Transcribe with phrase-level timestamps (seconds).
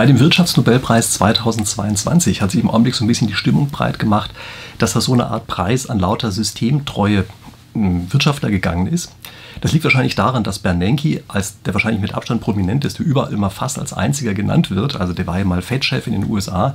[0.00, 4.30] Bei dem Wirtschaftsnobelpreis 2022 hat sich im Augenblick so ein bisschen die Stimmung breit gemacht,
[4.78, 7.26] dass das so eine Art Preis an lauter systemtreue
[7.74, 9.14] hm, Wirtschaftler gegangen ist.
[9.60, 13.78] Das liegt wahrscheinlich daran, dass Bernanke als der wahrscheinlich mit Abstand prominenteste überall immer fast
[13.78, 14.98] als einziger genannt wird.
[14.98, 16.74] Also der war ja mal Fed-Chef in den USA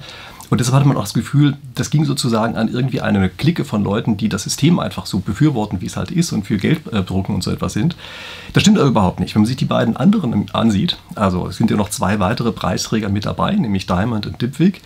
[0.50, 3.84] und deshalb hatte man auch das Gefühl, das ging sozusagen an irgendwie eine Clique von
[3.84, 7.04] Leuten, die das System einfach so befürworten, wie es halt ist und für Geld äh,
[7.04, 7.96] drucken und so etwas sind.
[8.54, 9.36] Das stimmt aber überhaupt nicht.
[9.36, 13.10] Wenn man sich die beiden anderen ansieht, also es sind ja noch zwei weitere Preisträger
[13.10, 14.82] mit dabei, nämlich Diamond und Dipwig,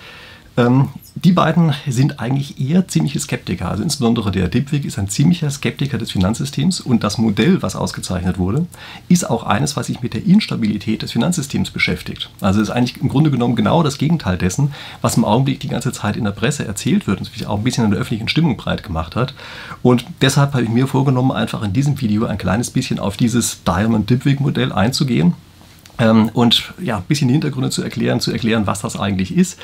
[0.59, 3.69] ähm, die beiden sind eigentlich eher ziemliche Skeptiker.
[3.69, 8.37] Also insbesondere der Dipwig ist ein ziemlicher Skeptiker des Finanzsystems und das Modell, was ausgezeichnet
[8.37, 8.65] wurde,
[9.07, 12.29] ist auch eines, was sich mit der Instabilität des Finanzsystems beschäftigt.
[12.41, 15.91] Also ist eigentlich im Grunde genommen genau das Gegenteil dessen, was im Augenblick die ganze
[15.91, 18.55] Zeit in der Presse erzählt wird und sich auch ein bisschen in der öffentlichen Stimmung
[18.55, 19.33] breit gemacht hat.
[19.81, 23.63] Und deshalb habe ich mir vorgenommen, einfach in diesem Video ein kleines bisschen auf dieses
[23.63, 25.33] Diamond-Dipwig-Modell einzugehen
[25.99, 29.59] und ja, ein bisschen Hintergründe zu erklären, zu erklären, was das eigentlich ist.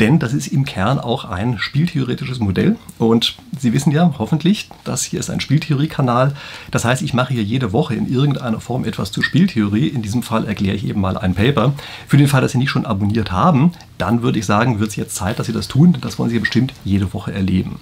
[0.00, 2.76] Denn das ist im Kern auch ein spieltheoretisches Modell.
[2.98, 6.34] Und Sie wissen ja hoffentlich, das hier ist ein Spieltheorie-Kanal.
[6.70, 9.86] Das heißt, ich mache hier jede Woche in irgendeiner Form etwas zur Spieltheorie.
[9.88, 11.72] In diesem Fall erkläre ich eben mal ein Paper.
[12.08, 14.96] Für den Fall, dass Sie nicht schon abonniert haben, dann würde ich sagen, wird es
[14.96, 15.96] jetzt Zeit, dass Sie das tun.
[16.02, 17.80] Das wollen Sie bestimmt jede Woche erleben.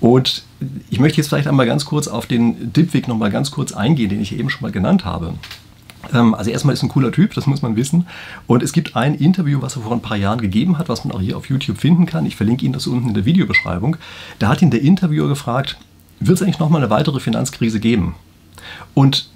[0.00, 0.44] Und
[0.90, 4.10] ich möchte jetzt vielleicht einmal ganz kurz auf den Dipweg noch mal ganz kurz eingehen,
[4.10, 5.34] den ich eben schon mal genannt habe.
[6.12, 8.06] Ähm, also erstmal ist ein cooler Typ, das muss man wissen.
[8.46, 11.14] Und es gibt ein Interview, was er vor ein paar Jahren gegeben hat, was man
[11.14, 12.26] auch hier auf YouTube finden kann.
[12.26, 13.96] Ich verlinke Ihnen das unten in der Videobeschreibung.
[14.38, 15.78] Da hat ihn der Interviewer gefragt,
[16.20, 18.14] wird es eigentlich nochmal eine weitere Finanzkrise geben?
[18.94, 19.28] Und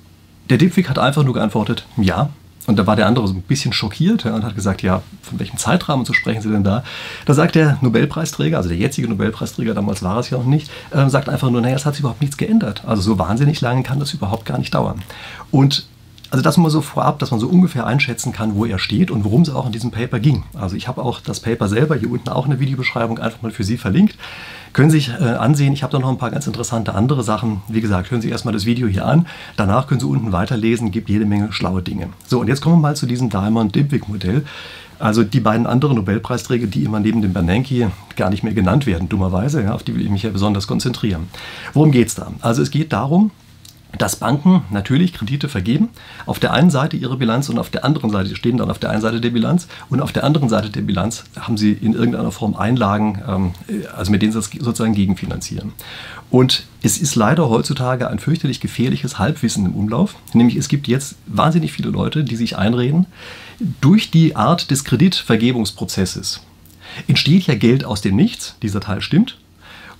[0.51, 2.31] der Dipwig hat einfach nur geantwortet, ja.
[2.67, 5.57] Und da war der andere so ein bisschen schockiert und hat gesagt, ja, von welchem
[5.57, 6.85] Zeitrahmen so sprechen Sie denn da?
[7.25, 11.09] Da sagt der Nobelpreisträger, also der jetzige Nobelpreisträger, damals war es ja noch nicht, äh,
[11.09, 12.83] sagt einfach nur, naja, es hat sich überhaupt nichts geändert.
[12.87, 15.01] Also so wahnsinnig lange kann das überhaupt gar nicht dauern.
[15.51, 15.87] Und
[16.31, 19.25] also das mal so vorab, dass man so ungefähr einschätzen kann, wo er steht und
[19.25, 20.45] worum es auch in diesem Paper ging.
[20.55, 23.51] Also ich habe auch das Paper selber hier unten auch in der Videobeschreibung einfach mal
[23.51, 24.17] für Sie verlinkt.
[24.75, 25.73] Können Sie sich äh, ansehen.
[25.73, 27.63] Ich habe da noch ein paar ganz interessante andere Sachen.
[27.69, 29.27] Wie gesagt, hören Sie erstmal das Video hier an.
[29.57, 30.91] Danach können Sie unten weiterlesen.
[30.91, 32.11] Gibt jede Menge schlaue Dinge.
[32.27, 34.45] So, und jetzt kommen wir mal zu diesem Diamond-Dipwig-Modell.
[34.99, 39.09] Also die beiden anderen Nobelpreisträger, die immer neben dem Bernanke gar nicht mehr genannt werden,
[39.09, 41.29] dummerweise, ja, auf die will ich mich ja besonders konzentrieren.
[41.73, 42.33] Worum geht es da?
[42.41, 43.31] Also es geht darum,
[43.97, 45.89] dass Banken natürlich Kredite vergeben,
[46.27, 48.91] auf der einen Seite ihre Bilanz und auf der anderen Seite stehen dann auf der
[48.91, 52.31] einen Seite der Bilanz und auf der anderen Seite der Bilanz haben sie in irgendeiner
[52.31, 53.53] Form Einlagen, ähm,
[53.97, 55.73] also mit denen sie das sozusagen gegenfinanzieren.
[56.31, 61.17] Und es ist leider heutzutage ein fürchterlich gefährliches Halbwissen im Umlauf, nämlich es gibt jetzt
[61.27, 63.07] wahnsinnig viele Leute, die sich einreden,
[63.81, 66.43] durch die Art des Kreditvergebungsprozesses
[67.07, 69.39] entsteht ja Geld aus dem Nichts, dieser Teil stimmt,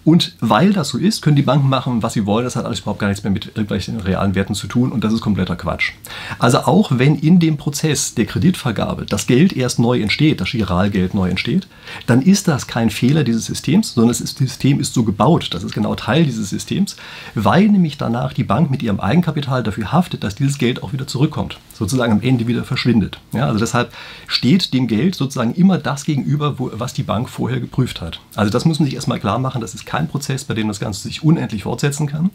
[0.09, 2.45] und weil das so ist, können die Banken machen, was sie wollen.
[2.45, 5.13] Das hat alles überhaupt gar nichts mehr mit irgendwelchen realen Werten zu tun und das
[5.13, 5.93] ist kompletter Quatsch.
[6.39, 11.13] Also auch wenn in dem Prozess der Kreditvergabe das Geld erst neu entsteht, das Giralgeld
[11.13, 11.69] neu entsteht,
[12.07, 15.75] dann ist das kein Fehler dieses Systems, sondern das System ist so gebaut, das ist
[15.75, 16.97] genau Teil dieses Systems,
[17.35, 21.07] weil nämlich danach die Bank mit ihrem Eigenkapital dafür haftet, dass dieses Geld auch wieder
[21.07, 23.21] zurückkommt, sozusagen am Ende wieder verschwindet.
[23.33, 23.93] Ja, also deshalb
[24.27, 28.21] steht dem Geld sozusagen immer das gegenüber, wo, was die Bank vorher geprüft hat.
[28.35, 30.69] Also das muss man sich erstmal klar machen, das ist kein kein Prozess, bei dem
[30.69, 32.31] das Ganze sich unendlich fortsetzen kann.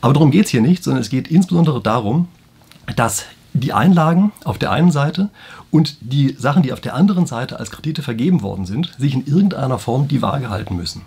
[0.00, 2.28] Aber darum geht es hier nicht, sondern es geht insbesondere darum,
[2.96, 5.28] dass die Einlagen auf der einen Seite
[5.70, 9.26] und die Sachen, die auf der anderen Seite als Kredite vergeben worden sind, sich in
[9.26, 11.02] irgendeiner Form die Waage halten müssen.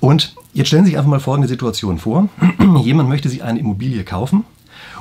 [0.00, 2.28] Und jetzt stellen Sie sich einfach mal folgende Situation vor.
[2.82, 4.44] Jemand möchte sich eine Immobilie kaufen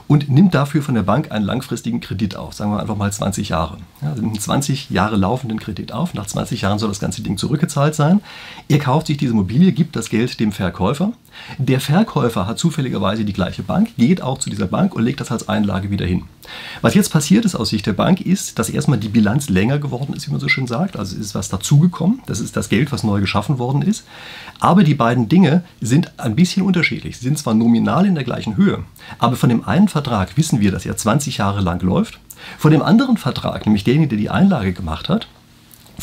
[0.07, 3.49] und nimmt dafür von der Bank einen langfristigen Kredit auf, sagen wir einfach mal 20
[3.49, 3.77] Jahre.
[4.01, 6.13] Ja, also einen 20 Jahre laufenden Kredit auf.
[6.13, 8.21] Nach 20 Jahren soll das ganze Ding zurückgezahlt sein.
[8.69, 11.11] Er kauft sich diese Immobilie, gibt das Geld dem Verkäufer.
[11.57, 15.31] Der Verkäufer hat zufälligerweise die gleiche Bank, geht auch zu dieser Bank und legt das
[15.31, 16.23] als Einlage wieder hin.
[16.81, 20.13] Was jetzt passiert ist aus Sicht der Bank, ist, dass erstmal die Bilanz länger geworden
[20.13, 20.97] ist, wie man so schön sagt.
[20.97, 22.21] Also ist was dazugekommen.
[22.25, 24.05] Das ist das Geld, was neu geschaffen worden ist.
[24.59, 27.17] Aber die beiden Dinge sind ein bisschen unterschiedlich.
[27.17, 28.83] Sie sind zwar nominal in der gleichen Höhe,
[29.19, 32.19] aber von dem einen Vertrag wissen wir, dass er 20 Jahre lang läuft.
[32.57, 35.27] Von dem anderen Vertrag, nämlich derjenige, der die Einlage gemacht hat,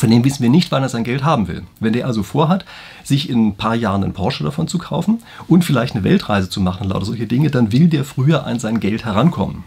[0.05, 1.63] von dem wissen wir nicht, wann er sein Geld haben will.
[1.79, 2.63] Wenn der also vorhat,
[3.03, 6.61] sich in ein paar Jahren einen Porsche davon zu kaufen und vielleicht eine Weltreise zu
[6.61, 9.63] machen, lauter solche Dinge, dann will der früher an sein Geld herankommen.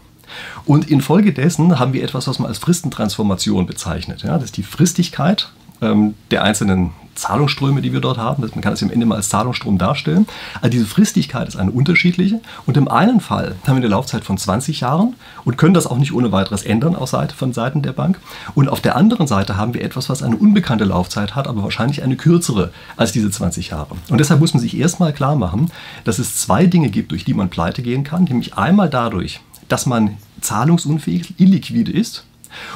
[0.63, 4.23] Und infolgedessen haben wir etwas, was man als Fristentransformation bezeichnet.
[4.23, 5.51] Ja, das ist die Fristigkeit
[5.81, 8.41] ähm, der einzelnen Zahlungsströme, die wir dort haben.
[8.41, 10.25] Man kann es am Ende mal als Zahlungsstrom darstellen.
[10.61, 12.39] Also diese Fristigkeit ist eine unterschiedliche.
[12.65, 15.15] Und im einen Fall haben wir eine Laufzeit von 20 Jahren
[15.45, 18.19] und können das auch nicht ohne weiteres ändern aus Seite, von Seiten der Bank.
[18.55, 22.01] Und auf der anderen Seite haben wir etwas, was eine unbekannte Laufzeit hat, aber wahrscheinlich
[22.03, 23.95] eine kürzere als diese 20 Jahre.
[24.09, 25.71] Und deshalb muss man sich erstmal klar machen,
[26.05, 28.23] dass es zwei Dinge gibt, durch die man pleite gehen kann.
[28.23, 32.25] Nämlich einmal dadurch, dass man zahlungsunfähig, illiquide ist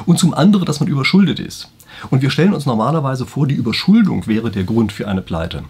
[0.06, 1.70] und zum anderen, dass man überschuldet ist.
[2.10, 5.64] Und wir stellen uns normalerweise vor, die Überschuldung wäre der Grund für eine Pleite.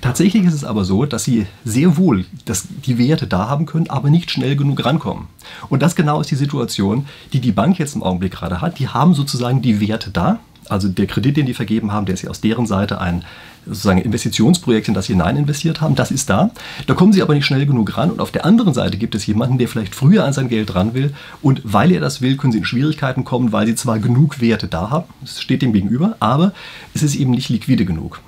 [0.00, 3.90] Tatsächlich ist es aber so, dass sie sehr wohl dass die Werte da haben können,
[3.90, 5.28] aber nicht schnell genug rankommen.
[5.68, 8.78] Und das genau ist die Situation, die die Bank jetzt im Augenblick gerade hat.
[8.78, 10.38] Die haben sozusagen die Werte da.
[10.68, 13.24] Also der Kredit, den die vergeben haben, der ist ja aus deren Seite ein
[13.66, 16.50] sozusagen Investitionsprojekt, in das sie hinein investiert haben, das ist da.
[16.86, 18.10] Da kommen sie aber nicht schnell genug ran.
[18.10, 20.94] Und auf der anderen Seite gibt es jemanden, der vielleicht früher an sein Geld ran
[20.94, 21.12] will.
[21.42, 24.68] Und weil er das will, können sie in Schwierigkeiten kommen, weil sie zwar genug Werte
[24.68, 26.52] da haben, das steht dem gegenüber, aber
[26.94, 28.20] es ist eben nicht liquide genug.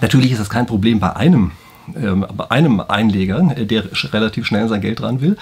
[0.00, 1.52] Natürlich ist das kein Problem bei einem,
[1.94, 5.36] äh, bei einem Einleger, äh, der relativ schnell sein Geld ran will.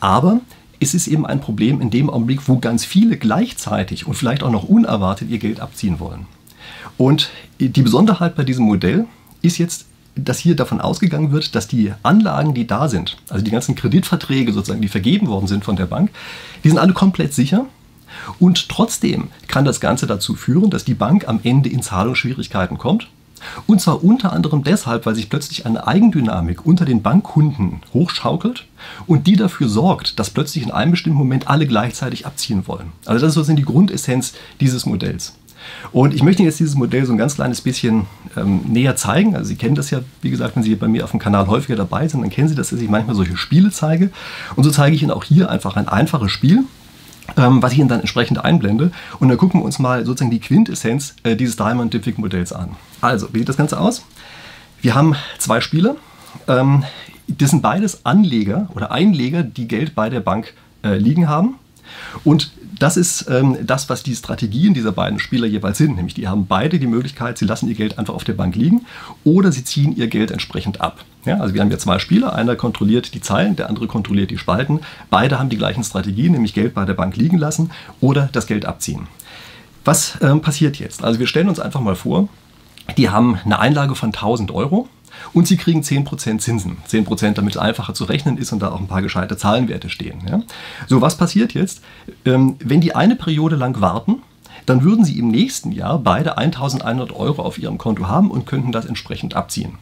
[0.00, 0.40] Aber
[0.80, 4.50] es ist eben ein Problem in dem Augenblick, wo ganz viele gleichzeitig und vielleicht auch
[4.50, 6.26] noch unerwartet ihr Geld abziehen wollen.
[6.96, 9.06] Und die Besonderheit bei diesem Modell
[9.42, 9.86] ist jetzt,
[10.16, 14.52] dass hier davon ausgegangen wird, dass die Anlagen, die da sind, also die ganzen Kreditverträge
[14.52, 16.10] sozusagen, die vergeben worden sind von der Bank,
[16.62, 17.66] die sind alle komplett sicher.
[18.38, 23.08] Und trotzdem kann das Ganze dazu führen, dass die Bank am Ende in Zahlungsschwierigkeiten kommt
[23.66, 28.66] und zwar unter anderem deshalb, weil sich plötzlich eine Eigendynamik unter den Bankkunden hochschaukelt
[29.06, 32.92] und die dafür sorgt, dass plötzlich in einem bestimmten Moment alle gleichzeitig abziehen wollen.
[33.04, 35.34] Also das ist sozusagen die Grundessenz dieses Modells.
[35.92, 38.06] Und ich möchte Ihnen jetzt dieses Modell so ein ganz kleines bisschen
[38.36, 39.34] ähm, näher zeigen.
[39.36, 41.76] Also Sie kennen das ja, wie gesagt, wenn Sie bei mir auf dem Kanal häufiger
[41.76, 44.10] dabei sind, dann kennen Sie das, dass ich manchmal solche Spiele zeige.
[44.56, 46.64] Und so zeige ich Ihnen auch hier einfach ein einfaches Spiel,
[47.36, 48.90] ähm, was ich Ihnen dann entsprechend einblende.
[49.20, 52.76] Und dann gucken wir uns mal sozusagen die Quintessenz äh, dieses Diamond-Diffig Modells an.
[53.00, 54.04] Also, wie sieht das Ganze aus?
[54.80, 55.96] Wir haben zwei Spiele.
[56.48, 56.84] Ähm,
[57.26, 60.52] das sind beides Anleger oder Einleger, die Geld bei der Bank
[60.82, 61.54] äh, liegen haben.
[62.22, 65.96] Und das ist ähm, das, was die Strategien dieser beiden Spieler jeweils sind.
[65.96, 68.86] Nämlich, die haben beide die Möglichkeit, sie lassen ihr Geld einfach auf der Bank liegen
[69.24, 71.04] oder sie ziehen ihr Geld entsprechend ab.
[71.24, 74.38] Ja, also wir haben ja zwei Spieler, einer kontrolliert die Zeilen, der andere kontrolliert die
[74.38, 74.80] Spalten.
[75.10, 78.66] Beide haben die gleichen Strategien, nämlich Geld bei der Bank liegen lassen oder das Geld
[78.66, 79.06] abziehen.
[79.84, 81.04] Was ähm, passiert jetzt?
[81.04, 82.28] Also wir stellen uns einfach mal vor,
[82.96, 84.88] die haben eine Einlage von 1000 Euro
[85.32, 86.78] und sie kriegen 10% Zinsen.
[86.88, 90.20] 10%, damit es einfacher zu rechnen ist und da auch ein paar gescheite Zahlenwerte stehen.
[90.28, 90.42] Ja?
[90.86, 91.82] So, was passiert jetzt?
[92.24, 94.22] Ähm, wenn die eine Periode lang warten,
[94.66, 98.72] dann würden sie im nächsten Jahr beide 1100 Euro auf ihrem Konto haben und könnten
[98.72, 99.78] das entsprechend abziehen.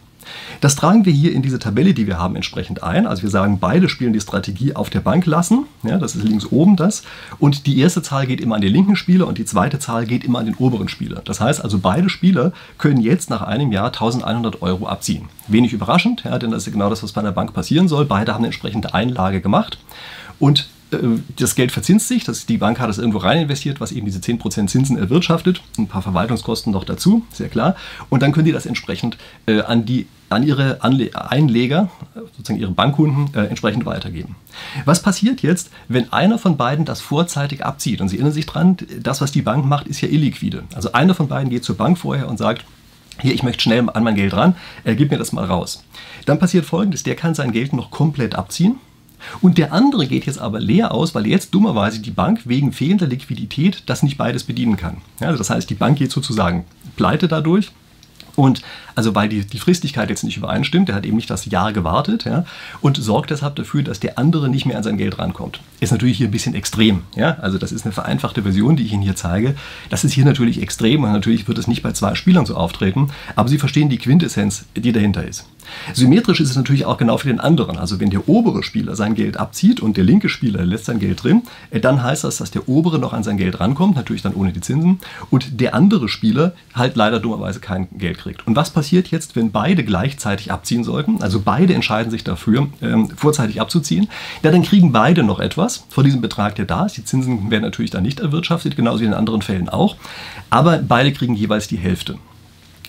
[0.61, 3.07] Das tragen wir hier in diese Tabelle, die wir haben, entsprechend ein.
[3.07, 5.67] Also wir sagen, beide spielen die Strategie auf der Bank lassen.
[5.83, 7.03] Ja, das ist links oben das.
[7.39, 10.25] Und die erste Zahl geht immer an den linken Spieler und die zweite Zahl geht
[10.25, 11.23] immer an den oberen Spieler.
[11.25, 15.29] Das heißt also, beide Spieler können jetzt nach einem Jahr 1100 Euro abziehen.
[15.49, 18.05] Wenig überraschend, ja, denn das ist genau das, was bei einer Bank passieren soll.
[18.05, 19.79] Beide haben eine entsprechende Einlage gemacht.
[20.39, 20.69] Und
[21.37, 24.19] das Geld verzinst sich, das, die Bank hat es irgendwo rein investiert, was eben diese
[24.19, 27.77] 10% Zinsen erwirtschaftet, ein paar Verwaltungskosten noch dazu, sehr klar.
[28.11, 29.17] Und dann können die das entsprechend
[29.47, 31.91] äh, an, die, an ihre Anle Einleger,
[32.37, 34.37] sozusagen ihre Bankkunden, äh, entsprechend weitergeben.
[34.85, 38.01] Was passiert jetzt, wenn einer von beiden das vorzeitig abzieht?
[38.01, 40.65] Und Sie erinnern sich dran, das, was die Bank macht, ist ja illiquide.
[40.75, 42.65] Also einer von beiden geht zur Bank vorher und sagt,
[43.21, 45.85] hier, ich möchte schnell an mein Geld ran, äh, gib mir das mal raus.
[46.27, 48.77] Dann passiert folgendes, der kann sein Geld noch komplett abziehen
[49.41, 53.07] und der andere geht jetzt aber leer aus, weil jetzt dummerweise die Bank wegen fehlender
[53.07, 54.99] Liquidität das nicht beides bedienen kann.
[55.21, 56.65] Ja, also das heißt, die Bank geht sozusagen
[56.97, 57.73] pleite dadurch.
[58.37, 58.63] Und
[58.95, 62.25] also weil die, die Fristigkeit jetzt nicht übereinstimmt, der hat eben nicht das Jahr gewartet
[62.25, 62.45] ja,
[62.81, 65.61] und sorgt deshalb dafür, dass der andere nicht mehr an sein Geld rankommt.
[65.81, 67.03] Ist natürlich hier ein bisschen extrem.
[67.15, 67.37] Ja?
[67.41, 69.55] Also das ist eine vereinfachte Version, die ich Ihnen hier zeige.
[69.91, 73.11] Das ist hier natürlich extrem und natürlich wird es nicht bei zwei Spielern so auftreten,
[73.37, 75.47] aber Sie verstehen die Quintessenz, die dahinter ist.
[75.95, 77.79] Symmetrisch ist es natürlich auch genau für den anderen.
[77.79, 81.23] Also wenn der obere Spieler sein Geld abzieht und der linke Spieler lässt sein Geld
[81.23, 84.35] drin, äh, dann heißt das, dass der obere noch an sein Geld rankommt, natürlich dann
[84.35, 85.01] ohne die Zinsen,
[85.31, 88.47] und der andere Spieler halt leider dummerweise kein Geld kriegt.
[88.47, 91.23] Und was passiert jetzt, wenn beide gleichzeitig abziehen sollten?
[91.23, 94.09] Also beide entscheiden sich dafür, ähm, vorzeitig abzuziehen.
[94.43, 96.97] Ja, dann kriegen beide noch etwas von diesem Betrag, der da ist.
[96.97, 99.97] Die Zinsen werden natürlich dann nicht erwirtschaftet, genauso wie in anderen Fällen auch.
[100.51, 102.17] Aber beide kriegen jeweils die Hälfte.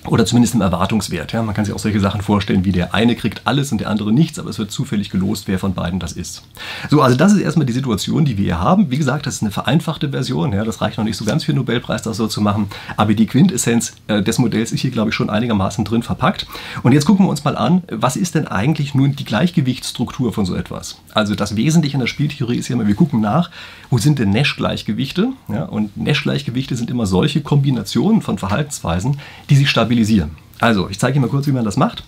[0.08, 1.32] Oder zumindest im Erwartungswert.
[1.32, 1.42] Ja.
[1.42, 4.12] Man kann sich auch solche Sachen vorstellen, wie der eine kriegt alles und der andere
[4.12, 6.44] nichts, aber es wird zufällig gelost, wer von beiden das ist.
[6.90, 8.92] So, also das ist erstmal die Situation, die wir hier haben.
[8.92, 10.52] Wie gesagt, das ist eine vereinfachte Version.
[10.52, 10.66] Ja.
[10.66, 12.68] Das reicht noch nicht so ganz für den Nobelpreis, das so zu machen.
[12.98, 16.48] Aber die Quintessenz äh, des Modells ist hier, glaube ich, schon einigermaßen drin verpackt.
[16.84, 20.46] Und jetzt gucken wir uns mal an, was ist denn eigentlich nun die Gleichgewichtsstruktur von
[20.46, 20.98] so etwas?
[21.14, 23.50] Also das Wesentliche in der Spieltheorie ist ja immer, wir gucken nach,
[23.90, 25.30] wo sind denn Nash-Gleichgewichte?
[25.48, 29.20] Ja, und Nash-Gleichgewichte sind immer solche Kombinationen von Verhaltensweisen,
[29.50, 30.32] die sich stabilisieren stabilisieren.
[30.60, 32.04] Also, ich zeige Ihnen mal kurz, wie man das macht.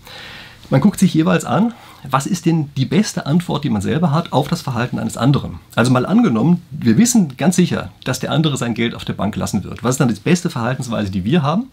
[0.70, 1.74] Man guckt sich jeweils an,
[2.10, 5.60] was ist denn die beste Antwort, die man selber hat auf das Verhalten eines anderen?
[5.76, 9.36] Also mal angenommen, wir wissen ganz sicher, dass der andere sein Geld auf der Bank
[9.36, 9.84] lassen wird.
[9.84, 11.68] Was ist dann die beste Verhaltensweise, die wir haben?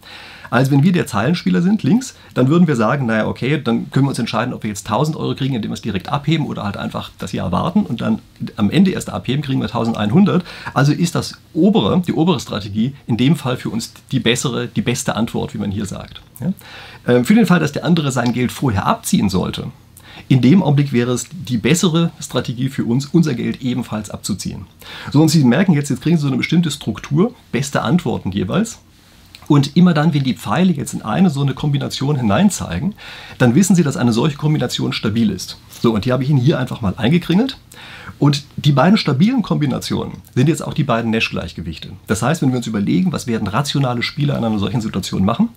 [0.53, 4.05] Also wenn wir der Zeilenspieler sind, links, dann würden wir sagen, naja, okay, dann können
[4.05, 6.63] wir uns entscheiden, ob wir jetzt 1000 Euro kriegen, indem wir es direkt abheben oder
[6.63, 8.19] halt einfach das Jahr warten und dann
[8.55, 10.43] am Ende erst abheben, kriegen wir 1100.
[10.75, 14.83] Also ist das obere, die obere Strategie in dem Fall für uns die bessere, die
[14.83, 16.21] beste Antwort, wie man hier sagt.
[16.39, 16.53] Ja?
[17.07, 19.71] Ähm, für den Fall, dass der andere sein Geld vorher abziehen sollte,
[20.33, 24.65] in dem Augenblick wäre es die bessere Strategie für uns, unser Geld ebenfalls abzuziehen.
[25.11, 28.79] So, und Sie merken jetzt, jetzt kriegen Sie so eine bestimmte Struktur, beste Antworten jeweils.
[29.47, 32.95] Und immer dann, wenn die Pfeile jetzt in eine so eine Kombination hineinzeigen,
[33.37, 35.59] dann wissen Sie, dass eine solche Kombination stabil ist.
[35.69, 37.59] So, und die habe ich Ihnen hier einfach mal eingekringelt.
[38.17, 41.89] Und die beiden stabilen Kombinationen sind jetzt auch die beiden Nash-Gleichgewichte.
[42.07, 45.49] Das heißt, wenn wir uns überlegen, was werden rationale Spieler in einer solchen Situation machen,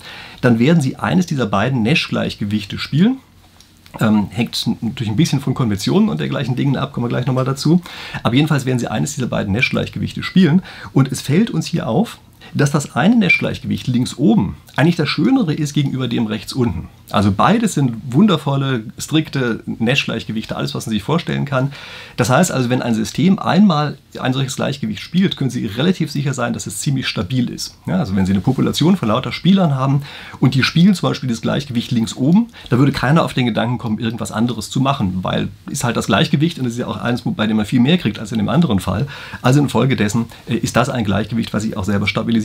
[0.42, 3.21] dann werden sie eines dieser beiden Nash-Gleichgewichte spielen.
[4.00, 7.45] Ähm, hängt natürlich ein bisschen von Konventionen und dergleichen Dingen ab, kommen wir gleich nochmal
[7.45, 7.81] dazu.
[8.23, 10.62] Aber jedenfalls werden sie eines dieser beiden Nash-Gleichgewichte spielen.
[10.93, 12.19] Und es fällt uns hier auf,
[12.55, 16.88] dass das eine Nash-Gleichgewicht links oben eigentlich das Schönere ist gegenüber dem rechts unten.
[17.11, 21.73] Also beides sind wundervolle, strikte Nash-Gleichgewichte, alles, was man sich vorstellen kann.
[22.17, 26.35] Das heißt also, wenn ein System einmal ein solches Gleichgewicht spielt, können Sie relativ sicher
[26.35, 27.79] sein, dass es ziemlich stabil ist.
[27.87, 30.03] Ja, also wenn Sie eine Population von lauter Spielern haben
[30.41, 33.79] und die spielen zum Beispiel das Gleichgewicht links oben, da würde keiner auf den Gedanken
[33.79, 36.97] kommen, irgendwas anderes zu machen, weil ist halt das Gleichgewicht und es ist ja auch
[36.97, 39.07] eines, bei dem man viel mehr kriegt als in dem anderen Fall.
[39.43, 42.36] Also infolgedessen äh, ist das ein Gleichgewicht, was sich auch selber stabilisiert.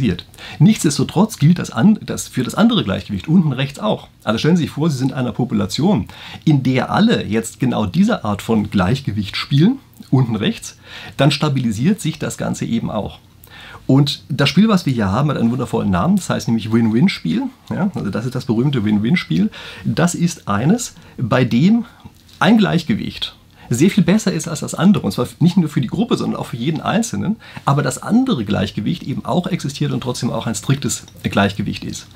[0.59, 4.07] Nichtsdestotrotz gilt das, an, das für das andere Gleichgewicht unten rechts auch.
[4.23, 6.07] Also stellen Sie sich vor, Sie sind einer Population,
[6.45, 9.79] in der alle jetzt genau diese Art von Gleichgewicht spielen,
[10.09, 10.77] unten rechts,
[11.17, 13.19] dann stabilisiert sich das Ganze eben auch.
[13.87, 17.43] Und das Spiel, was wir hier haben, hat einen wundervollen Namen, das heißt nämlich Win-Win-Spiel.
[17.69, 19.49] Ja, also das ist das berühmte Win-Win-Spiel.
[19.83, 21.85] Das ist eines, bei dem
[22.39, 23.35] ein Gleichgewicht
[23.75, 25.05] sehr viel besser ist als das andere.
[25.05, 27.37] Und zwar nicht nur für die Gruppe, sondern auch für jeden Einzelnen.
[27.65, 32.07] Aber das andere Gleichgewicht eben auch existiert und trotzdem auch ein striktes Gleichgewicht ist.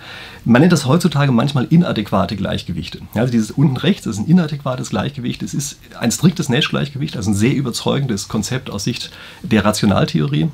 [0.43, 2.99] Man nennt das heutzutage manchmal inadäquate Gleichgewichte.
[3.13, 5.43] Also dieses unten rechts ist ein inadäquates Gleichgewicht.
[5.43, 10.49] Es ist ein striktes Nash-Gleichgewicht, also ein sehr überzeugendes Konzept aus Sicht der Rationaltheorie.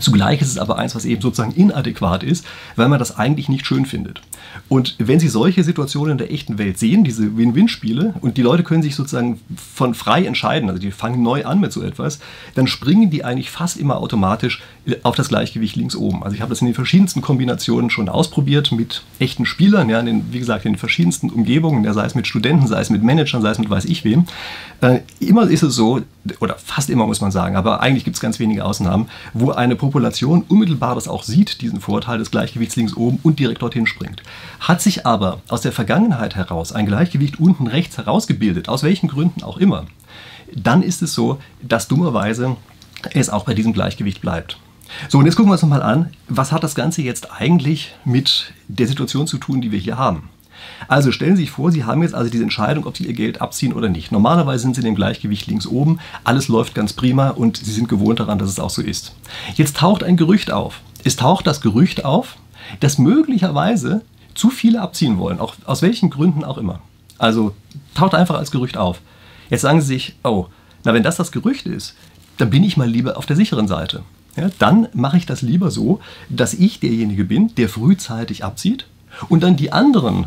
[0.00, 2.46] Zugleich ist es aber eins, was eben sozusagen inadäquat ist,
[2.76, 4.22] weil man das eigentlich nicht schön findet.
[4.68, 8.62] Und wenn Sie solche Situationen in der echten Welt sehen, diese Win-Win-Spiele, und die Leute
[8.62, 9.40] können sich sozusagen
[9.74, 12.20] von frei entscheiden, also die fangen neu an mit so etwas,
[12.54, 14.62] dann springen die eigentlich fast immer automatisch
[15.02, 16.22] auf das Gleichgewicht links oben.
[16.22, 20.06] Also ich habe das in den verschiedensten Kombinationen schon ausprobiert mit echten Spielern, ja, in
[20.06, 23.02] den, wie gesagt, in den verschiedensten Umgebungen, ja, sei es mit Studenten, sei es mit
[23.02, 24.24] Managern, sei es mit weiß ich wem.
[24.80, 26.00] Äh, immer ist es so,
[26.40, 29.76] oder fast immer muss man sagen, aber eigentlich gibt es ganz wenige Ausnahmen, wo eine
[29.82, 34.22] Population unmittelbar das auch sieht, diesen Vorteil des Gleichgewichts links oben und direkt dorthin springt.
[34.60, 39.42] Hat sich aber aus der Vergangenheit heraus ein Gleichgewicht unten rechts herausgebildet, aus welchen Gründen
[39.42, 39.86] auch immer,
[40.54, 42.56] dann ist es so, dass dummerweise
[43.12, 44.56] es auch bei diesem Gleichgewicht bleibt.
[45.08, 48.52] So, und jetzt gucken wir uns nochmal an, was hat das Ganze jetzt eigentlich mit
[48.68, 50.28] der Situation zu tun, die wir hier haben?
[50.88, 53.40] Also stellen Sie sich vor, Sie haben jetzt also diese Entscheidung, ob Sie Ihr Geld
[53.40, 54.12] abziehen oder nicht.
[54.12, 57.88] Normalerweise sind Sie in dem Gleichgewicht links oben, alles läuft ganz prima und Sie sind
[57.88, 59.14] gewohnt daran, dass es auch so ist.
[59.54, 60.80] Jetzt taucht ein Gerücht auf.
[61.04, 62.36] Es taucht das Gerücht auf,
[62.80, 64.02] dass möglicherweise
[64.34, 66.80] zu viele abziehen wollen, auch aus welchen Gründen auch immer.
[67.18, 67.54] Also
[67.94, 69.00] taucht einfach als Gerücht auf.
[69.50, 70.46] Jetzt sagen Sie sich, oh,
[70.84, 71.94] na wenn das das Gerücht ist,
[72.38, 74.02] dann bin ich mal lieber auf der sicheren Seite.
[74.36, 76.00] Ja, dann mache ich das lieber so,
[76.30, 78.86] dass ich derjenige bin, der frühzeitig abzieht
[79.28, 80.26] und dann die anderen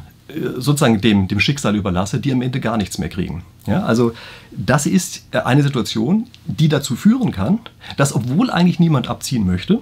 [0.58, 3.44] sozusagen dem, dem Schicksal überlasse, die am Ende gar nichts mehr kriegen.
[3.68, 4.14] Ja, also
[4.52, 7.60] das ist eine Situation, die dazu führen kann,
[7.98, 9.80] dass obwohl eigentlich niemand abziehen möchte,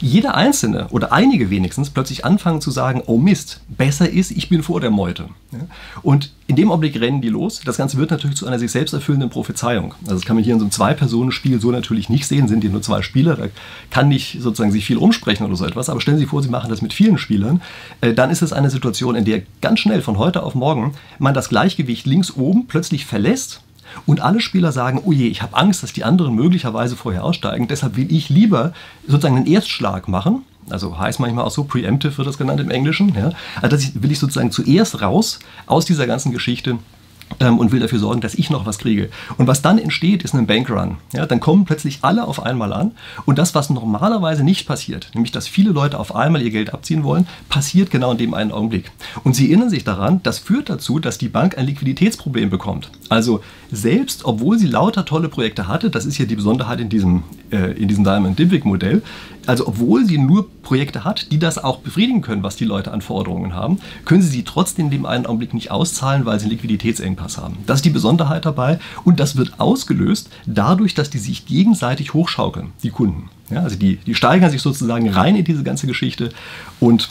[0.00, 4.62] jeder Einzelne oder einige wenigstens plötzlich anfangen zu sagen, oh Mist, besser ist, ich bin
[4.62, 5.28] vor der Meute.
[6.02, 7.60] Und in dem Augenblick rennen die los.
[7.64, 9.94] Das Ganze wird natürlich zu einer sich selbst erfüllenden Prophezeiung.
[10.02, 12.70] Also das kann man hier in so einem Zwei-Personen-Spiel so natürlich nicht sehen, sind hier
[12.70, 13.46] nur zwei Spieler, da
[13.90, 16.48] kann nicht sozusagen sich viel umsprechen oder so etwas, aber stellen Sie sich vor, Sie
[16.48, 17.62] machen das mit vielen Spielern,
[18.00, 21.34] äh, dann ist es eine Situation, in der ganz schnell von heute auf morgen man
[21.34, 23.62] das Gleichgewicht links oben plötzlich verlässt
[24.06, 27.68] und alle Spieler sagen, oh je, ich habe Angst, dass die anderen möglicherweise vorher aussteigen,
[27.68, 28.72] deshalb will ich lieber
[29.06, 33.14] sozusagen einen Erstschlag machen, also heißt manchmal auch so, preemptive wird das genannt im Englischen,
[33.14, 33.30] ja?
[33.62, 36.78] also das will ich sozusagen zuerst raus aus dieser ganzen Geschichte
[37.38, 39.10] und will dafür sorgen, dass ich noch was kriege.
[39.36, 40.96] Und was dann entsteht, ist ein Bankrun.
[41.12, 42.92] Ja, dann kommen plötzlich alle auf einmal an
[43.24, 47.04] und das, was normalerweise nicht passiert, nämlich dass viele Leute auf einmal ihr Geld abziehen
[47.04, 48.90] wollen, passiert genau in dem einen Augenblick.
[49.24, 52.90] Und Sie erinnern sich daran, das führt dazu, dass die Bank ein Liquiditätsproblem bekommt.
[53.08, 57.22] Also selbst, obwohl sie lauter tolle Projekte hatte, das ist ja die Besonderheit in diesem,
[57.50, 59.02] äh, in diesem Diamond Dipwick Modell,
[59.46, 63.00] also obwohl sie nur Projekte hat, die das auch befriedigen können, was die Leute an
[63.00, 66.52] Forderungen haben, können sie sie trotzdem in dem einen Augenblick nicht auszahlen, weil sie einen
[66.52, 67.58] Liquiditätsengpass haben.
[67.66, 72.72] Das ist die Besonderheit dabei und das wird ausgelöst dadurch, dass die sich gegenseitig hochschaukeln,
[72.82, 73.30] die Kunden.
[73.50, 76.30] Ja, also die, die steigern sich sozusagen rein in diese ganze Geschichte
[76.80, 77.10] und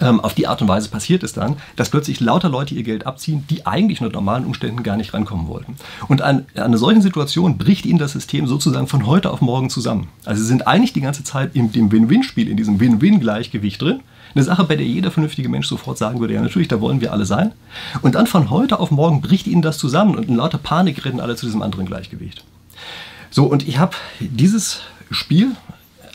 [0.00, 3.44] auf die Art und Weise passiert es dann, dass plötzlich lauter Leute ihr Geld abziehen,
[3.48, 5.76] die eigentlich unter normalen Umständen gar nicht rankommen wollten.
[6.08, 9.70] Und an, an einer solchen Situation bricht ihnen das System sozusagen von heute auf morgen
[9.70, 10.08] zusammen.
[10.24, 14.00] Also sie sind eigentlich die ganze Zeit in dem Win-Win-Spiel, in diesem Win-Win-Gleichgewicht drin.
[14.34, 17.12] Eine Sache, bei der jeder vernünftige Mensch sofort sagen würde, ja natürlich, da wollen wir
[17.12, 17.52] alle sein.
[18.02, 21.20] Und dann von heute auf morgen bricht ihnen das zusammen und in lauter Panik rennen
[21.20, 22.44] alle zu diesem anderen Gleichgewicht.
[23.30, 25.52] So, und ich habe dieses Spiel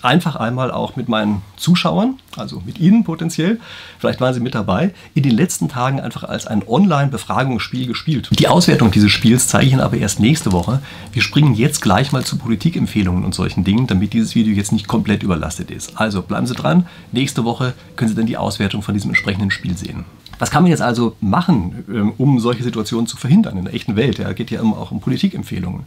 [0.04, 3.60] einfach einmal auch mit meinen Zuschauern, also mit Ihnen potenziell,
[3.98, 8.30] vielleicht waren Sie mit dabei, in den letzten Tagen einfach als ein Online-Befragungsspiel gespielt.
[8.38, 10.82] Die Auswertung dieses Spiels zeige ich Ihnen aber erst nächste Woche.
[11.12, 14.88] Wir springen jetzt gleich mal zu Politikempfehlungen und solchen Dingen, damit dieses Video jetzt nicht
[14.88, 16.00] komplett überlastet ist.
[16.00, 16.88] Also bleiben Sie dran.
[17.12, 20.06] Nächste Woche können Sie dann die Auswertung von diesem entsprechenden Spiel sehen.
[20.40, 23.96] Was kann man jetzt also machen, ähm, um solche Situationen zu verhindern in der echten
[23.96, 24.18] Welt?
[24.18, 25.84] Ja, geht ja immer auch um Politikempfehlungen.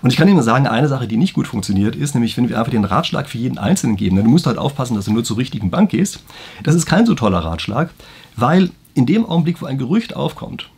[0.00, 2.58] Und ich kann Ihnen sagen, eine Sache, die nicht gut funktioniert, ist nämlich, wenn wir
[2.58, 5.24] einfach den Ratschlag für jeden Einzelnen geben, dann musst du halt aufpassen, dass du nur
[5.24, 6.20] zur richtigen Bank gehst.
[6.62, 7.90] Das ist kein so toller Ratschlag,
[8.36, 10.70] weil in dem Augenblick, wo ein Gerücht aufkommt,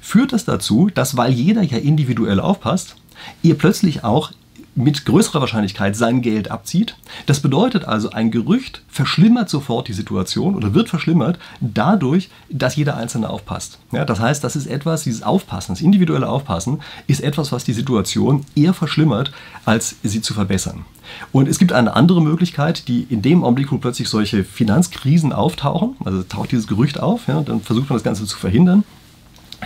[0.00, 2.96] führt das dazu, dass, weil jeder ja individuell aufpasst,
[3.42, 4.30] ihr plötzlich auch
[4.76, 6.96] mit größerer Wahrscheinlichkeit sein Geld abzieht.
[7.24, 12.96] Das bedeutet also, ein Gerücht verschlimmert sofort die Situation oder wird verschlimmert dadurch, dass jeder
[12.96, 13.78] Einzelne aufpasst.
[13.90, 17.72] Ja, das heißt, das ist etwas, dieses Aufpassen, das individuelle Aufpassen, ist etwas, was die
[17.72, 19.32] Situation eher verschlimmert,
[19.64, 20.84] als sie zu verbessern.
[21.32, 25.96] Und es gibt eine andere Möglichkeit, die in dem Augenblick, wo plötzlich solche Finanzkrisen auftauchen,
[26.04, 28.84] also taucht dieses Gerücht auf, ja, dann versucht man das Ganze zu verhindern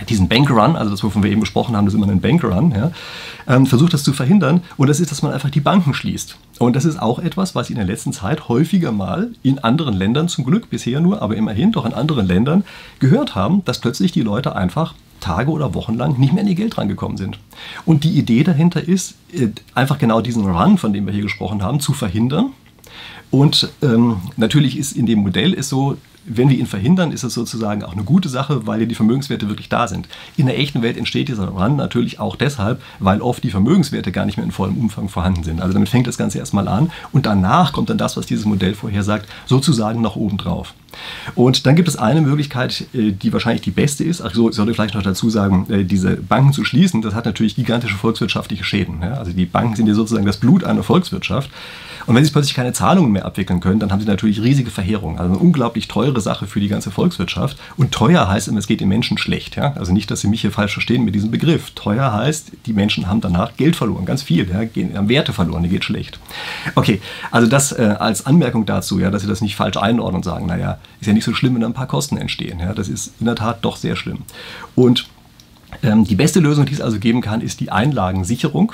[0.09, 2.91] diesen Bankrun, also das, wovon wir eben gesprochen haben, das ist immer ein Bankrun, ja,
[3.47, 4.61] ähm, versucht das zu verhindern.
[4.77, 6.37] Und das ist, dass man einfach die Banken schließt.
[6.59, 10.27] Und das ist auch etwas, was in der letzten Zeit häufiger mal in anderen Ländern,
[10.27, 12.63] zum Glück bisher nur, aber immerhin doch in anderen Ländern,
[12.99, 16.55] gehört haben, dass plötzlich die Leute einfach Tage oder Wochen lang nicht mehr an ihr
[16.55, 17.39] Geld rangekommen sind.
[17.85, 21.63] Und die Idee dahinter ist, äh, einfach genau diesen Run, von dem wir hier gesprochen
[21.63, 22.51] haben, zu verhindern.
[23.29, 27.33] Und ähm, natürlich ist in dem Modell ist so, wenn wir ihn verhindern, ist es
[27.33, 30.07] sozusagen auch eine gute Sache, weil ja die Vermögenswerte wirklich da sind.
[30.37, 34.25] In der echten Welt entsteht dieser Run natürlich auch deshalb, weil oft die Vermögenswerte gar
[34.25, 35.61] nicht mehr in vollem Umfang vorhanden sind.
[35.61, 38.75] Also damit fängt das Ganze erstmal an und danach kommt dann das, was dieses Modell
[38.75, 40.73] vorhersagt, sozusagen nach oben drauf.
[41.35, 44.21] Und dann gibt es eine Möglichkeit, äh, die wahrscheinlich die beste ist.
[44.21, 47.25] Ach so, ich sollte vielleicht noch dazu sagen, äh, diese Banken zu schließen, das hat
[47.25, 49.03] natürlich gigantische volkswirtschaftliche Schäden.
[49.03, 51.49] Also die Banken sind ja sozusagen das Blut einer Volkswirtschaft.
[52.07, 55.19] Und wenn sie plötzlich keine Zahlungen mehr abwickeln können, dann haben sie natürlich riesige Verheerungen.
[55.19, 57.57] Also eine unglaublich teure Sache für die ganze Volkswirtschaft.
[57.77, 59.57] Und teuer heißt immer, es geht den Menschen schlecht.
[59.57, 61.71] Also nicht, dass Sie mich hier falsch verstehen mit diesem Begriff.
[61.71, 65.83] Teuer heißt, die Menschen haben danach Geld verloren, ganz viel, haben Werte verloren, die geht
[65.83, 66.19] schlecht.
[66.75, 67.01] Okay,
[67.31, 70.79] also das äh, als Anmerkung dazu, dass Sie das nicht falsch einordnen und sagen, naja,
[70.99, 72.59] ist ja nicht so schlimm, wenn ein paar Kosten entstehen.
[72.59, 74.19] Ja, das ist in der Tat doch sehr schlimm.
[74.75, 75.07] Und
[75.83, 78.73] ähm, die beste Lösung, die es also geben kann, ist die Einlagensicherung.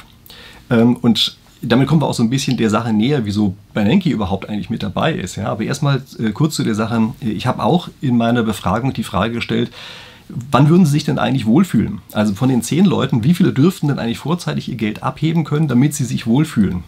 [0.70, 4.50] Ähm, und damit kommen wir auch so ein bisschen der Sache näher, wieso Bernanke überhaupt
[4.50, 5.38] eigentlich mit dabei ist.
[5.38, 7.14] Ja, aber erstmal äh, kurz zu der Sache.
[7.20, 9.72] Ich habe auch in meiner Befragung die Frage gestellt,
[10.30, 12.00] wann würden Sie sich denn eigentlich wohlfühlen?
[12.12, 15.68] Also von den zehn Leuten, wie viele dürften denn eigentlich vorzeitig ihr Geld abheben können,
[15.68, 16.84] damit sie sich wohlfühlen?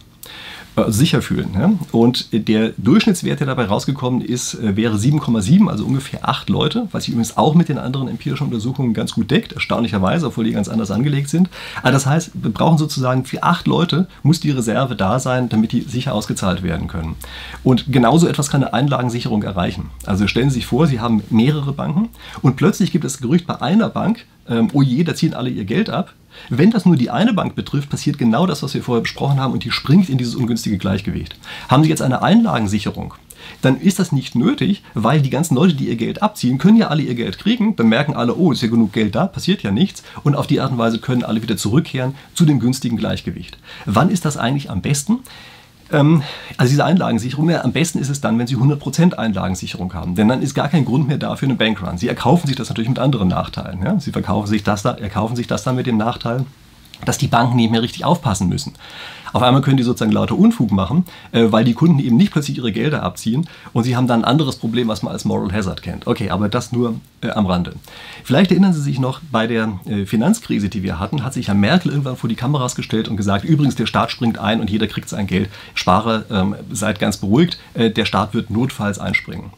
[0.80, 1.50] Äh, sicher fühlen.
[1.54, 1.72] Ja?
[1.92, 7.04] Und der Durchschnittswert, der dabei rausgekommen ist, äh, wäre 7,7, also ungefähr 8 Leute, was
[7.04, 10.68] sich übrigens auch mit den anderen empirischen Untersuchungen ganz gut deckt, erstaunlicherweise, obwohl die ganz
[10.68, 11.50] anders angelegt sind.
[11.82, 15.72] Aber das heißt, wir brauchen sozusagen für 8 Leute muss die Reserve da sein, damit
[15.72, 17.16] die sicher ausgezahlt werden können.
[17.64, 19.90] Und genauso etwas kann eine Einlagensicherung erreichen.
[20.06, 22.10] Also stellen Sie sich vor, Sie haben mehrere Banken
[22.42, 25.66] und plötzlich gibt es Gerücht bei einer Bank, ähm, oh je, da ziehen alle ihr
[25.66, 26.14] Geld ab.
[26.50, 29.54] Wenn das nur die eine Bank betrifft, passiert genau das, was wir vorher besprochen haben,
[29.54, 31.36] und die springt in dieses ungünstige Gleichgewicht.
[31.68, 33.14] Haben Sie jetzt eine Einlagensicherung,
[33.62, 36.88] dann ist das nicht nötig, weil die ganzen Leute, die ihr Geld abziehen, können ja
[36.88, 37.76] alle ihr Geld kriegen.
[37.76, 40.04] Dann merken alle, oh, ist ja genug Geld da, passiert ja nichts.
[40.24, 43.58] Und auf die Art und Weise können alle wieder zurückkehren zu dem günstigen Gleichgewicht.
[43.86, 45.20] Wann ist das eigentlich am besten?
[45.92, 46.24] Ähm,
[46.58, 50.16] also diese Einlagensicherung, ja, am besten ist es dann, wenn Sie 100% Einlagensicherung haben.
[50.16, 51.98] Denn dann ist gar kein Grund mehr dafür einen Bankrun.
[51.98, 53.82] Sie erkaufen sich das natürlich mit anderen Nachteilen.
[53.84, 54.00] Ja?
[54.00, 56.46] Sie verkaufen sich das da, erkaufen sich das dann mit dem Nachteil,
[57.06, 58.74] dass die Banken nicht mehr richtig aufpassen müssen.
[59.34, 62.58] Auf einmal können die sozusagen lauter Unfug machen, äh, weil die Kunden eben nicht plötzlich
[62.58, 65.82] ihre Gelder abziehen und sie haben dann ein anderes Problem, was man als Moral Hazard
[65.82, 66.08] kennt.
[66.08, 67.74] Okay, aber das nur äh, am Rande.
[68.24, 71.56] Vielleicht erinnern Sie sich noch, bei der äh, Finanzkrise, die wir hatten, hat sich Herr
[71.56, 74.88] Merkel irgendwann vor die Kameras gestellt und gesagt, übrigens, der Staat springt ein und jeder
[74.88, 75.50] kriegt sein Geld.
[75.74, 79.52] Spare, ähm, seid ganz beruhigt, der Staat wird notfalls einspringen.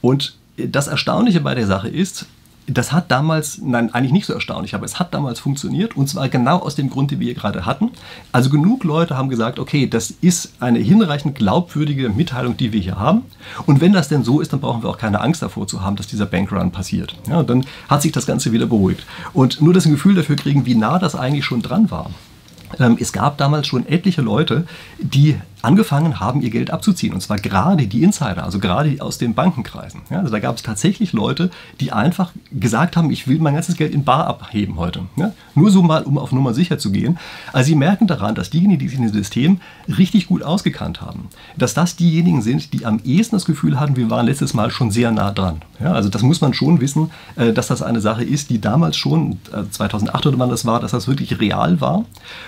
[0.00, 2.26] Und das Erstaunliche bei der Sache ist,
[2.66, 6.28] das hat damals, nein, eigentlich nicht so erstaunlich, aber es hat damals funktioniert und zwar
[6.28, 7.90] genau aus dem Grund, den wir hier gerade hatten.
[8.32, 12.98] Also genug Leute haben gesagt, okay, das ist eine hinreichend glaubwürdige Mitteilung, die wir hier
[12.98, 13.22] haben.
[13.66, 15.96] Und wenn das denn so ist, dann brauchen wir auch keine Angst davor zu haben,
[15.96, 17.14] dass dieser Bankrun passiert.
[17.28, 19.06] Ja, dann hat sich das Ganze wieder beruhigt.
[19.32, 22.10] Und nur das Gefühl dafür kriegen, wie nah das eigentlich schon dran war.
[22.80, 24.66] Ähm, es gab damals schon etliche Leute,
[24.98, 27.14] die angefangen haben, ihr Geld abzuziehen.
[27.14, 30.02] Und zwar gerade die Insider, also gerade aus den Bankenkreisen.
[30.10, 33.76] Ja, also da gab es tatsächlich Leute, die einfach gesagt haben, ich will mein ganzes
[33.76, 35.02] Geld in Bar abheben heute.
[35.16, 37.18] Ja, nur so mal, um auf Nummer sicher zu gehen.
[37.52, 41.28] Also sie merken daran, dass diejenigen, die sich in dem System richtig gut ausgekannt haben,
[41.56, 44.90] dass das diejenigen sind, die am ehesten das Gefühl hatten, wir waren letztes Mal schon
[44.90, 45.62] sehr nah dran.
[45.80, 48.96] Ja, also das muss man schon wissen, äh, dass das eine Sache ist, die damals
[48.96, 49.38] schon,
[49.70, 52.04] 2008 äh, oder wann das war, dass das wirklich real war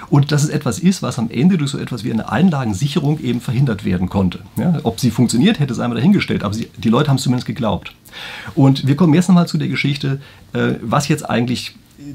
[0.09, 3.21] und dass es etwas ist, was am Ende durch so etwas wie eine Einlagensicherung Regierung
[3.21, 4.41] eben verhindert werden konnte.
[4.57, 7.47] Ja, ob sie funktioniert, hätte es einmal dahingestellt, aber sie, die Leute haben es zumindest
[7.47, 7.93] geglaubt.
[8.55, 10.21] Und wir kommen jetzt nochmal zu der Geschichte,
[10.53, 11.75] äh, was jetzt eigentlich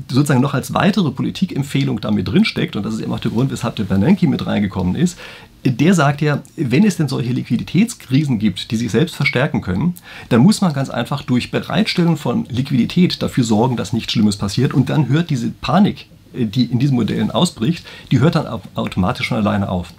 [0.10, 3.76] sozusagen noch als weitere Politikempfehlung damit drinsteckt, und das ist eben auch der Grund, weshalb
[3.76, 5.18] der Bernanke mit reingekommen ist,
[5.66, 9.94] der sagt ja, wenn es denn solche Liquiditätskrisen gibt, die sich selbst verstärken können,
[10.30, 14.74] dann muss man ganz einfach durch Bereitstellen von Liquidität dafür sorgen, dass nichts Schlimmes passiert
[14.74, 19.38] und dann hört diese Panik die in diesen Modellen ausbricht, die hört dann automatisch schon
[19.38, 19.94] alleine auf.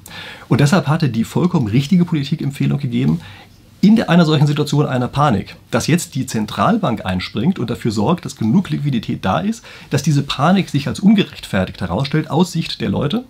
[0.49, 3.21] Und deshalb hatte die vollkommen richtige Politikempfehlung gegeben,
[3.81, 8.37] in einer solchen Situation einer Panik, dass jetzt die Zentralbank einspringt und dafür sorgt, dass
[8.37, 13.25] genug Liquidität da ist, dass diese Panik sich als ungerechtfertigt herausstellt aus Sicht der Leute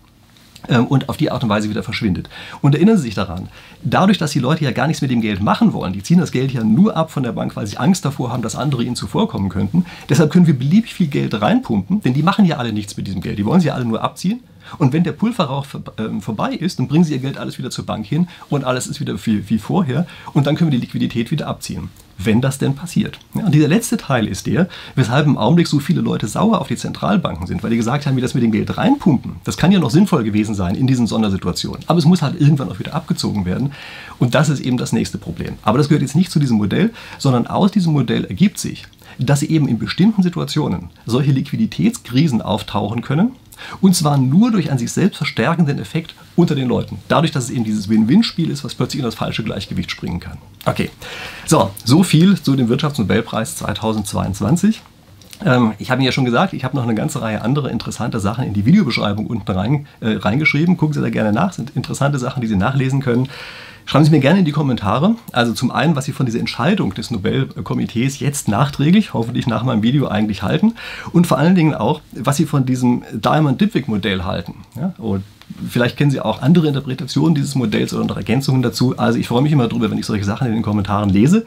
[0.69, 2.29] und auf die Art und Weise wieder verschwindet.
[2.61, 3.49] Und erinnern Sie sich daran,
[3.83, 6.33] dadurch, dass die Leute ja gar nichts mit dem Geld machen wollen, die ziehen das
[6.33, 8.97] Geld ja nur ab von der Bank, weil sie Angst davor haben, dass andere ihnen
[8.97, 9.85] zuvorkommen könnten.
[10.09, 13.21] Deshalb können wir beliebig viel Geld reinpumpen, denn die machen ja alle nichts mit diesem
[13.21, 13.39] Geld.
[13.39, 14.41] Die wollen sie ja alle nur abziehen.
[14.79, 15.67] Und wenn der Pulverrauch
[15.99, 18.87] ähm, vorbei ist, dann bringen sie ihr Geld alles wieder zur Bank hin und alles
[18.87, 22.59] ist wieder wie, wie vorher und dann können wir die Liquidität wieder abziehen wenn das
[22.59, 23.19] denn passiert.
[23.35, 26.69] Ja, und dieser letzte Teil ist der, weshalb im Augenblick so viele Leute sauer auf
[26.69, 29.73] die Zentralbanken sind, weil die gesagt haben, wie das mit dem Geld reinpumpen, das kann
[29.73, 31.83] ja noch sinnvoll gewesen sein in diesen Sondersituationen.
[31.87, 33.73] Aber es muss halt irgendwann auch wieder abgezogen werden.
[34.19, 35.55] Und das ist eben das nächste Problem.
[35.63, 38.85] Aber das gehört jetzt nicht zu diesem Modell, sondern aus diesem Modell ergibt sich,
[39.19, 43.33] dass eben in bestimmten Situationen solche Liquiditätskrisen auftauchen können,
[43.81, 46.99] und zwar nur durch einen sich selbst verstärkenden Effekt unter den Leuten.
[47.09, 50.39] Dadurch, dass es eben dieses Win-Win-Spiel ist, was plötzlich in das falsche Gleichgewicht springen kann.
[50.65, 50.91] Okay,
[51.47, 54.83] so, so viel zu dem Wirtschaftsnobelpreis 2022.
[55.45, 58.21] Ähm, ich habe Ihnen ja schon gesagt, ich habe noch eine ganze Reihe anderer interessanter
[58.21, 60.77] Sachen in die Videobeschreibung unten rein, äh, reingeschrieben.
[60.77, 63.29] Gucken Sie da gerne nach, sind interessante Sachen, die Sie nachlesen können.
[63.87, 65.17] Schreiben Sie mir gerne in die Kommentare.
[65.33, 69.83] Also zum einen, was Sie von dieser Entscheidung des Nobelkomitees jetzt nachträglich, hoffentlich nach meinem
[69.83, 70.75] Video eigentlich halten.
[71.13, 74.57] Und vor allen Dingen auch, was Sie von diesem Diamond-Dipwick-Modell halten.
[74.77, 74.95] Ja?
[74.99, 75.23] Und
[75.69, 78.97] Vielleicht kennen Sie auch andere Interpretationen dieses Modells oder noch Ergänzungen dazu.
[78.99, 81.45] Also ich freue mich immer darüber, wenn ich solche Sachen in den Kommentaren lese.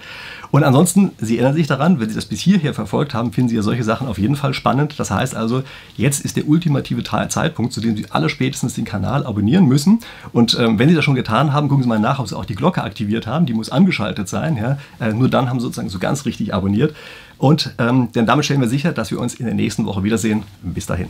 [0.51, 3.55] Und ansonsten, Sie erinnern sich daran, wenn Sie das bis hierher verfolgt haben, finden Sie
[3.55, 4.95] ja solche Sachen auf jeden Fall spannend.
[4.97, 5.63] Das heißt also,
[5.97, 9.99] jetzt ist der ultimative Zeitpunkt, zu dem Sie alle spätestens den Kanal abonnieren müssen.
[10.31, 12.45] Und ähm, wenn Sie das schon getan haben, gucken Sie mal nach, ob Sie auch
[12.45, 13.45] die Glocke aktiviert haben.
[13.45, 14.57] Die muss angeschaltet sein.
[14.57, 14.77] Ja?
[14.99, 16.95] Äh, nur dann haben Sie sozusagen so ganz richtig abonniert.
[17.38, 20.43] Und ähm, denn damit stellen wir sicher, dass wir uns in der nächsten Woche wiedersehen.
[20.63, 21.05] Bis dahin.